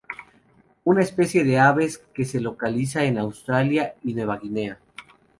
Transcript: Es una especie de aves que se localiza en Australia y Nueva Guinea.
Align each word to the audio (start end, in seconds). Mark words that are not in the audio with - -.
Es 0.03 0.77
una 0.83 1.01
especie 1.01 1.43
de 1.43 1.59
aves 1.59 1.99
que 1.99 2.25
se 2.25 2.39
localiza 2.41 3.03
en 3.03 3.19
Australia 3.19 3.93
y 4.03 4.15
Nueva 4.15 4.37
Guinea. 4.39 4.79